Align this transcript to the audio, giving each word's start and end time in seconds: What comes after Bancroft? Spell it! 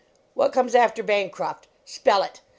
What 0.33 0.51
comes 0.51 0.73
after 0.73 1.03
Bancroft? 1.03 1.67
Spell 1.85 2.23
it! 2.23 2.41